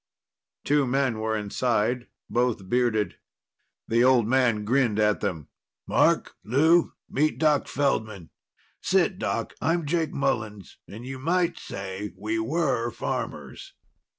Two 0.63 0.87
men 0.87 1.19
were 1.19 1.37
inside, 1.37 2.07
both 2.27 2.67
bearded. 2.67 3.17
The 3.87 4.03
old 4.03 4.25
man 4.27 4.65
grinned 4.65 4.97
at 4.97 5.19
them. 5.19 5.49
"Mark, 5.85 6.33
Lou, 6.43 6.93
meet 7.07 7.37
Doc 7.37 7.67
Feldman. 7.67 8.31
Sit, 8.81 9.19
Doc. 9.19 9.53
I'm 9.61 9.85
Jake 9.85 10.11
Mullens, 10.11 10.79
and 10.87 11.05
you 11.05 11.19
might 11.19 11.59
say 11.59 12.13
we 12.17 12.39
were 12.39 12.89
farmers." 12.89 13.75